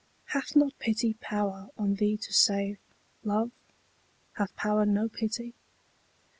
Hath 0.29 0.55
not 0.55 0.79
pity 0.79 1.13
power 1.21 1.69
on 1.77 1.93
thee 1.93 2.17
to 2.17 2.33
save, 2.33 2.79
Love? 3.23 3.51
hath 4.33 4.55
power 4.55 4.83
no 4.83 5.07
pity? 5.07 5.53